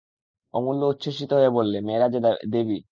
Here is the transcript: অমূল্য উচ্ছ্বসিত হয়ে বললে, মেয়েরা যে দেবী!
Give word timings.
অমূল্য 0.53 0.81
উচ্ছ্বসিত 0.85 1.31
হয়ে 1.37 1.51
বললে, 1.57 1.77
মেয়েরা 1.81 2.07
যে 2.13 2.19
দেবী! 2.53 2.77